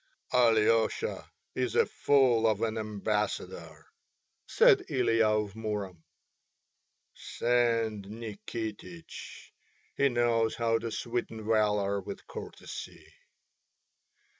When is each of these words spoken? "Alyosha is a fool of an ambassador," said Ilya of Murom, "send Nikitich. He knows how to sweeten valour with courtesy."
"Alyosha 0.33 1.29
is 1.53 1.75
a 1.75 1.85
fool 1.85 2.47
of 2.47 2.63
an 2.63 2.75
ambassador," 2.75 3.85
said 4.47 4.83
Ilya 4.89 5.27
of 5.27 5.53
Murom, 5.55 6.01
"send 7.13 8.05
Nikitich. 8.09 9.51
He 9.95 10.09
knows 10.09 10.55
how 10.55 10.79
to 10.79 10.89
sweeten 10.89 11.45
valour 11.47 12.01
with 12.01 12.25
courtesy." 12.25 13.13